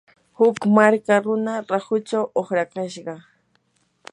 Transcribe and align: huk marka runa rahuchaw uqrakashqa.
huk 0.37 0.57
marka 0.75 1.15
runa 1.25 1.53
rahuchaw 1.69 2.25
uqrakashqa. 2.39 3.15